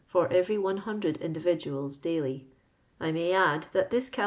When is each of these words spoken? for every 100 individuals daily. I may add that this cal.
for 0.05 0.31
every 0.33 0.57
100 0.57 1.17
individuals 1.17 1.97
daily. 1.99 2.47
I 2.99 3.11
may 3.11 3.33
add 3.33 3.67
that 3.71 3.91
this 3.91 4.09
cal. 4.09 4.19